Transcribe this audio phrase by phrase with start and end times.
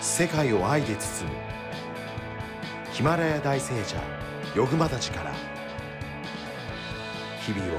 [0.00, 1.36] 世界を愛で包む。
[2.92, 3.96] ヒマラヤ大聖者
[4.56, 5.32] ヨグマたちから
[7.44, 7.78] 日々を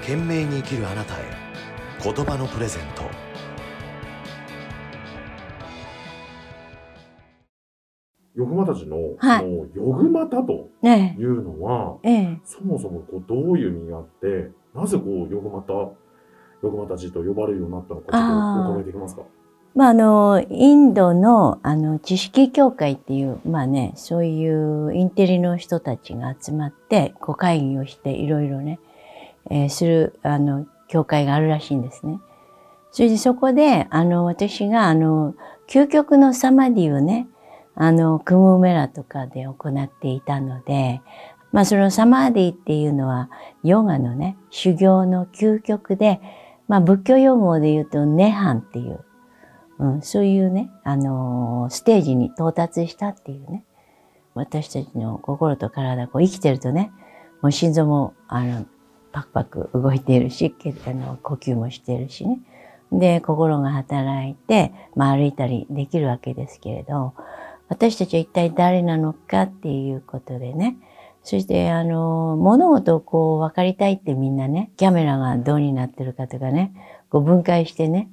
[0.00, 1.24] 懸命に生きるあなたへ
[2.02, 3.02] 言葉のプレゼント。
[8.34, 9.40] ヨグマたちの、はい。
[9.40, 15.96] そのヨグマタとねいうのは、え、ええ、そもそもこうどういう意味があって、なぜこうヨグマタ、ヨ
[16.62, 19.22] グマたちと呼ばれるようになったのか、ちょっとお伺いできますか？
[19.74, 28.80] まあ、あの、インドの、あの、知識協会っていう、まあね、そういうインテリの人たちが集まって、こう会議をして、いろいろね、
[29.50, 32.20] えーする、あの、協会があるらしいんですね。
[32.90, 35.34] それでそこで、あの、私が、あの、
[35.68, 37.28] 究極のサマディをね、
[37.74, 41.00] あの、クムメラとかで行っていたので、
[41.52, 43.30] まあ、そのサマディっていうのは、
[43.62, 46.20] ヨガのね、修行の究極で、
[46.66, 49.04] まあ、仏教用語で言うと、ネハンっていう、
[49.78, 53.64] うん、そういうね、あのーステージに到達したっていうね、
[54.34, 56.90] 私たちの心と体、こう生きてるとね、
[57.42, 58.66] もう心臓も、あの、
[59.12, 60.54] パクパク動いているし、
[60.86, 62.40] あの呼吸もしているしね。
[62.92, 67.14] で、心が働いて、まあ歩いたりできるわけですけれど、
[67.68, 70.76] 私たちは一体誰なのかっていうことでね、
[71.22, 76.72] そして、あの、物事をこう分かりたいってみんなね、キャメラがどうになってるかとかね、
[77.10, 78.08] こう分解してね、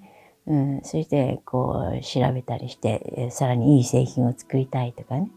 [0.48, 5.32] うん、そしてこう調べたりして、さらにいい製品を作りたいとかね。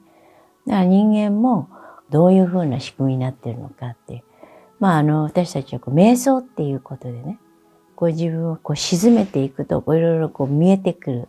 [0.67, 1.69] だから人間も
[2.11, 4.23] どういうふうな仕組みになってるのかっていう。
[4.81, 7.39] まああの、私たちはこう瞑想っていうことでね、
[7.97, 11.29] こう自分をこう沈めていくと、こういろいろこう見えてくる、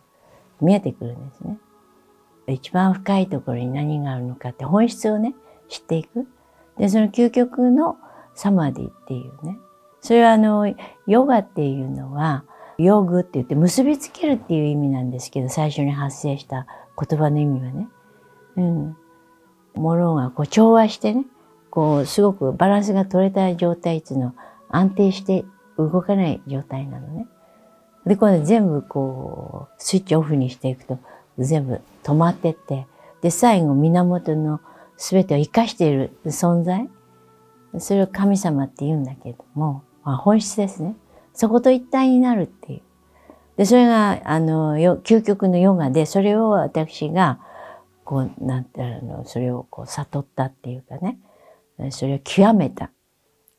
[0.62, 1.58] 見えてくるんですね。
[2.48, 5.36] 一番深いところに何があるのかって本質をね、
[5.68, 6.28] 知っていく。
[6.78, 7.98] で、その究極の
[8.34, 9.58] サマディっていうね。
[10.02, 10.74] それはあの、
[11.08, 12.44] ヨガっていうのは、
[12.84, 16.66] ヨグって言って結びつけるっていう意味なんですけど、最初に発生した
[16.98, 17.88] 言葉の意味はね。
[18.58, 18.98] うん。
[19.76, 21.26] ものがこう調和してね、
[21.70, 24.34] こうすごくバランスが取れた状態っていうのは
[24.70, 25.46] 安定して
[25.78, 27.28] 動かない状態なのね。
[28.06, 31.00] で、今度全部こうスイッチオフにしていくと
[31.38, 32.88] 全部止まってって、
[33.22, 34.62] で、最後源の
[34.98, 36.90] 全てを生かしている存在、
[37.78, 40.96] それを神様って言うんだけれども、まあ、本質ですね。
[41.40, 42.82] そこと一体になるっていう。
[43.56, 47.40] で、それが、あの、よ究極のヨガで、それを私が、
[48.04, 51.18] こう、なんていうの、それをこう悟ったっていうかね、
[51.92, 52.92] それを極めた。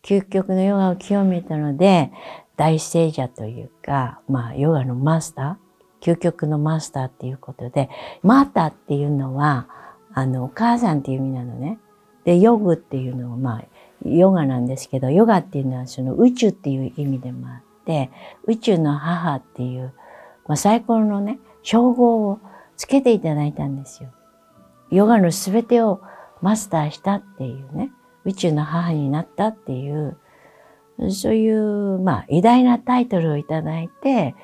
[0.03, 2.13] 究極のヨガを極めたので、
[2.59, 7.89] 大聖者というか、まあ、ヨガのマスター、究極のマスターっていうことで、
[8.23, 9.69] マターっていうのは、
[10.13, 11.79] あの、お母さんっていう意味なのね。
[12.25, 13.65] で、ヨグっていうのは、まあ、
[14.07, 17.70] ヨガなんですけど、ヨガっていうのはその宇宙っていう意味でもあって、
[18.47, 19.93] 宇宙の母っていう、
[20.47, 22.41] まあ、最高のね、称号を
[22.77, 24.11] つけていただいたんですよ。
[24.91, 26.01] ヨガのすべてを
[26.43, 27.93] マスターしたっていうね、
[28.25, 30.17] 宇宙の母になったっていう、
[31.11, 34.35] そういう、まあ、偉大なタイトルをいただいて、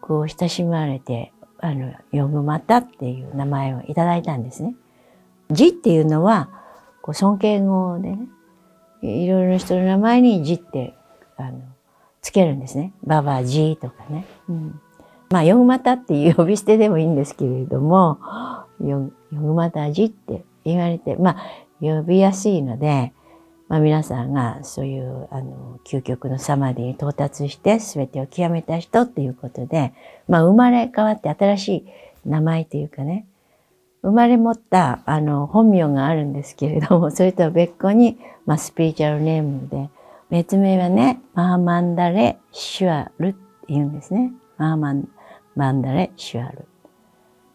[0.00, 4.74] こう、親しまれて、あの、ヨグマタっていう名前をいただいたんですね。
[5.50, 6.48] 字っていうのは、
[7.02, 8.28] こう尊敬語でね、
[9.02, 10.94] いろいろな人の名前に字って、
[11.36, 11.60] あの、
[12.22, 12.92] つけるんですね。
[13.04, 14.26] ババジとかね。
[14.48, 14.80] うん、
[15.30, 18.18] まあ、ヨグマタっていう呼び捨てでもいいんですけれども、
[18.80, 21.36] ヨヨグマタジって言われて、まあ、
[21.80, 23.12] 呼びやすいので、
[23.68, 29.92] まあ、皆さんがそういう、あの、究極のサマディに到達して全てを極めた人っていうことで、
[30.28, 31.86] まあ、生まれ変わって新しい
[32.24, 33.26] 名前というかね、
[34.02, 39.88] 生まれ持った、あの、本名があるんですけれども、それとは別個に、まあ、スピリチュアルネームで、
[40.32, 43.38] 別名はね、マーマンダレ・シュアルって
[43.68, 44.32] 言うんですね。
[44.56, 45.08] マーマン
[45.54, 46.66] マンダレ・シュアル。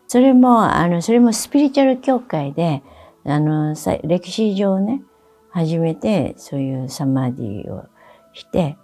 [0.08, 2.84] それも、あの、それもスピリチュアル協会で、
[3.26, 3.74] あの、
[4.04, 5.02] 歴史上ね、
[5.50, 7.86] 初めてそういうサマディを
[8.34, 8.78] して、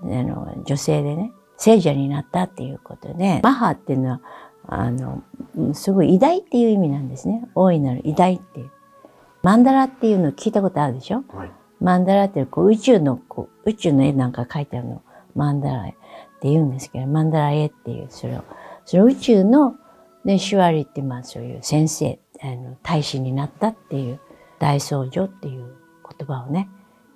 [0.00, 4.20] あの、女性でね、聖者になったっていうことで、マハっていうのは、
[4.68, 5.24] あの、
[5.72, 7.50] すごい偉大っていう意味なんですね。
[7.56, 8.70] 大いなる偉大っていう。
[9.42, 11.24] マンダラっていうの聞いたことあるでしょ？
[11.34, 11.50] はい。
[11.80, 15.02] マンダラってこう宇宙のこう宇宙の絵なんか描いてあるの
[15.34, 15.92] マンダラ絵っ
[16.40, 18.44] て言うんですけど、マンダラ絵っていう、それを、
[18.84, 19.76] その宇宙の、
[20.24, 24.20] ね、シュワリってまあそういう先生、あの、大使になったっていう、
[24.58, 25.74] 大僧侶っていう
[26.18, 26.68] 言葉をね、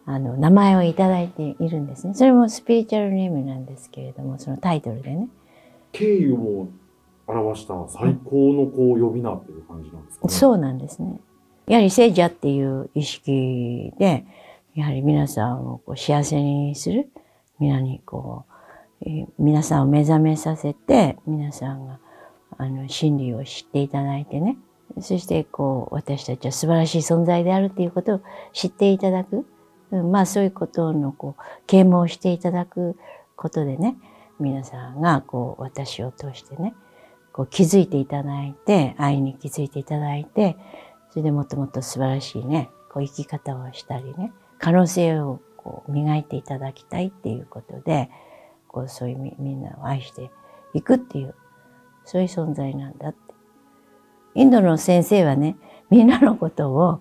[0.07, 2.15] あの、名前をいただいているんですね。
[2.15, 5.29] それもスピリチュアルネームなんですけれども、そのタイトルでね。
[5.93, 6.69] 敬意を
[7.27, 10.33] 表した最高のこう呼び名っていう感じなんですかね。
[10.33, 11.21] そうなんですね。
[11.67, 14.27] やはり聖者っていう意識で、
[14.75, 17.09] やはり皆さんをこう幸せにする、
[17.59, 18.45] 皆にこ
[19.03, 19.05] う、
[19.39, 22.01] 皆さんを目覚めさせて、皆さんが、
[22.57, 24.57] あの真理を知っていただいてね。
[25.01, 28.21] そしてこう私たちは素晴らしい存在であるということを
[28.53, 29.45] 知っていただく、
[29.91, 32.97] まあそういうことのこう啓蒙していただく
[33.37, 33.97] ことでね
[34.39, 36.75] 皆さんがこう私を通してね
[37.33, 40.57] こう気づいていただいて愛に気づいていただいて
[41.11, 44.33] それでもっともっと素晴らしいねこう生き方をしたりね
[44.65, 48.09] 可能性をこう磨いていただきたいっていうことで
[48.67, 50.31] こうそういうみんなを愛して
[50.73, 51.35] いくっていう
[52.07, 53.19] そういう存在なんだって。
[54.35, 55.57] インドの先生はね
[55.91, 57.01] みんなのことを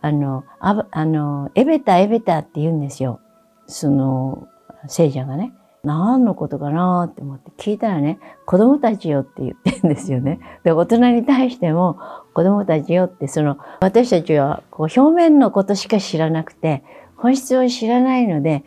[0.00, 3.20] あのああのエベタエベタって言うんですよ
[3.66, 4.48] その
[4.88, 5.52] 聖者がね。
[5.84, 10.38] 何のことかなって思って聞いたらね子供たちよって言ってるんですよね。
[10.62, 11.98] で大人に対しても
[12.34, 16.84] 子供たちよってその私たちはこう表面のことしか知らなくて
[17.22, 18.64] 本質を知らないので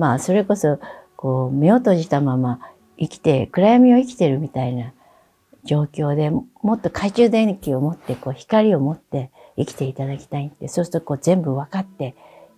[0.00, 0.80] まあそれこそ
[1.16, 2.60] こう目を閉じたまま
[2.98, 4.92] 生きて暗闇を生きてるみたいな
[5.62, 12.16] 状況でもっと懐中電気を持ってこう光を持って生きていただきたいってそうするとこう全部分かって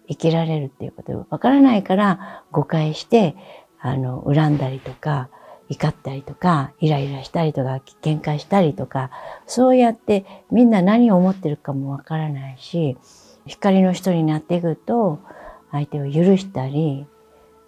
[0.08, 3.36] 生きられるっていうこと分からないから誤解して
[3.78, 5.28] あの恨んだりとか
[5.68, 9.10] 怒ったりとかイライラしたりとか喧嘩したりとか
[9.46, 12.96] そうやってみんな何を思ってるかも分からないし
[13.46, 15.20] 光の人になっていくと
[15.72, 17.06] 相手を許したり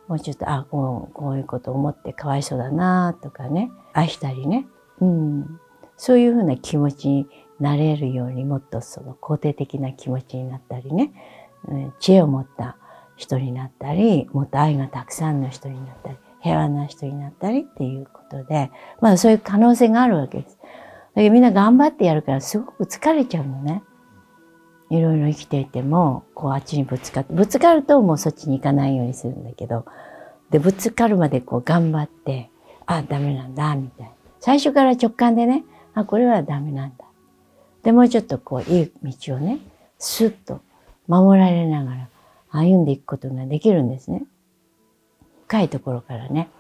[0.09, 4.67] もうちょっとあこうこういうこと思ってかわいそうだなとかね愛したりね、
[5.01, 5.61] うん、
[5.97, 7.27] そういうふうな気持ちに
[7.61, 11.13] なれるようにもっとその肯定的な気持ちになったりね、
[11.69, 12.77] うん、知恵を持った
[13.17, 18.71] 人になったりもっと愛がたくさんの人になったり平和な人になったりっていうことで
[19.01, 20.59] まあそういう可能性があるわけです。
[21.15, 23.83] だけどみんな頑張ってやるからすごく疲れちゃうのね。
[24.93, 29.87] いろいろ生きていても、こうあっちにぶつかって、ぶつかるともうそっちに行かないようにするんだけど、
[30.51, 32.51] で、ぶつかるまでこう頑張って、
[32.85, 34.13] あ、ダメなんだ、みたいな。
[34.39, 37.07] 最初から直感でね、あ、これはダメなんだ。
[37.83, 39.61] で、もうちょっとこう、いい道をね、
[39.99, 40.61] スッと
[41.09, 42.09] 守られながら
[42.51, 44.25] 歩んでいくことができるんですね。
[45.47, 46.51] 深いところからね、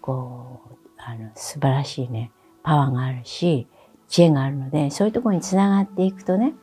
[0.00, 2.30] こう、あの、素晴らしいね、
[2.62, 3.66] パワーがあるし、
[4.06, 6.54] 知恵があるので、そういうところにつながっていくとね、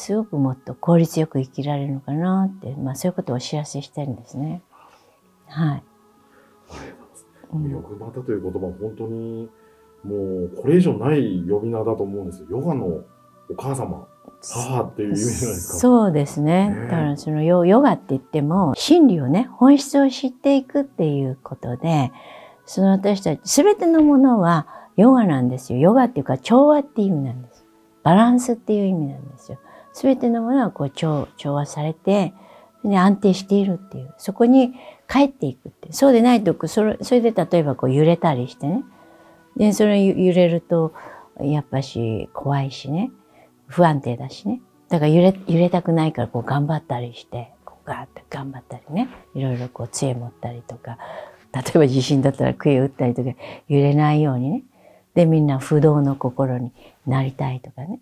[0.00, 4.62] すごくもっと効率よく生きられるのかなって、まあそういうことをお知らせしてるんですね。
[5.46, 5.82] はい。
[7.52, 9.48] うん、ヨグマタという言葉は本当に
[10.04, 12.46] もうこれ以上ない呼び名だと思うんですよ。
[12.50, 14.06] ヨガのお母様、
[14.42, 15.78] 母っていう意味じゃないですか。
[15.78, 16.70] そうですね。
[16.70, 22.12] ねだからそのヨヨガって言っても真理をね、本質を知っていくっていうことで、
[22.64, 25.78] その私たち全てのものはヨガなんですよ。
[25.78, 27.64] ヨガっていうか調和っていう意味なんです。
[28.02, 29.58] バランスっていう意味なんですよ。
[29.92, 32.34] すべてのものはこう調調和されて、
[32.84, 34.72] で安定しているっていう、そこに
[35.08, 35.92] 帰っていくって。
[35.92, 38.84] そうでないと、それそれで例えばこう揺れたりしてね。
[39.56, 40.94] で、それ揺れると、
[41.40, 43.10] やっぱし怖いしね。
[43.66, 44.60] 不安定だしね。
[44.88, 49.08] だから揺れ、揺れたくないからこう頑張ったりして、こうガーッと頑張ったりね。
[49.34, 50.98] いろいろこう杖持ったりとか、
[51.52, 53.30] 例えば地震だったら杭打ったりとか、
[53.68, 54.62] 揺れないようにね。
[55.14, 56.72] で、みんな不動の心に
[57.06, 58.00] なりたいとかね。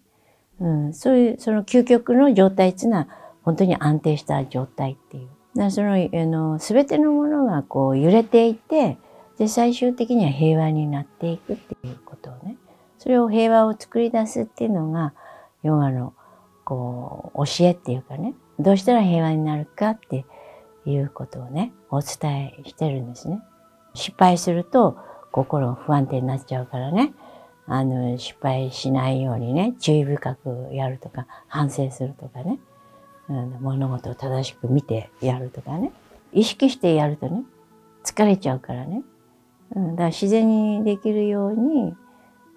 [0.60, 3.08] うん、そういう、その究極の状態っていうのは、
[3.43, 5.28] 本当に安定した状態っていう。
[5.56, 8.99] だその、あの、すべてのものがこう揺れていて、
[9.38, 12.56] で、最終的には平和になっていくっていうことをね。
[12.99, 15.14] それを平和を作り出すっていうのが、
[15.62, 16.12] ヨガの、
[16.65, 20.27] こう、教えっていうかね、どうしたら平和になるかって
[20.84, 23.41] いうことをね、お伝えしてるんですね。
[23.94, 24.98] 失敗すると
[25.32, 27.12] 心不安定になっちゃうからね。
[27.69, 32.58] あの、失敗しないようにね、注意深くやるとか、反省するとかね、
[33.29, 35.93] うん、物事を正しく見てやるとかね、
[36.32, 37.44] 意識してやるとね、
[38.05, 39.03] 疲れちゃうからね、
[39.77, 41.94] うん、だから自然にできるように、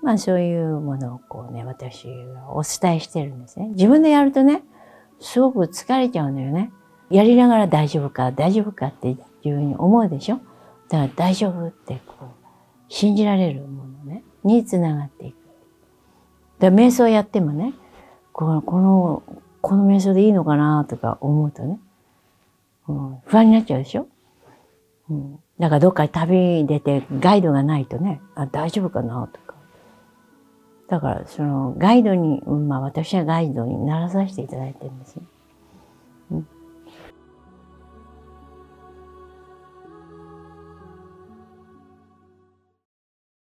[0.01, 3.67] まあそういうものをこうね、私はお伝えしてるんですね。
[3.69, 4.63] 自分でやるとね、
[5.19, 6.71] すごく疲れちゃうのよね。
[7.09, 10.37] やりながら大丈夫か、大丈夫かっていうふうに思うでしょ？
[10.87, 12.27] だから大丈夫ってこう、
[12.87, 13.90] 信じられるもの。
[14.43, 15.35] につながっていく。
[16.59, 17.73] で瞑想やってもね
[18.33, 19.23] このこの
[19.61, 21.79] この瞑想でいいのかなとか思うとね、
[22.87, 24.07] うん、不安になっちゃうでしょ、
[25.09, 29.55] うん、だからどっか旅に出てガイドがないとねあ大丈夫かなとか
[30.87, 35.23] だからそのガイドに、まあ私はガイドにならさせていただいてるんですね。